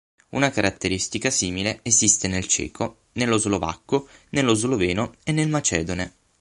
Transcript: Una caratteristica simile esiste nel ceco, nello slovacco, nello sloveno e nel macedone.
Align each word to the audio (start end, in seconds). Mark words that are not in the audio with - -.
Una 0.29 0.49
caratteristica 0.49 1.29
simile 1.29 1.81
esiste 1.83 2.27
nel 2.27 2.47
ceco, 2.47 3.01
nello 3.13 3.37
slovacco, 3.37 4.07
nello 4.29 4.55
sloveno 4.55 5.13
e 5.23 5.31
nel 5.31 5.47
macedone. 5.47 6.13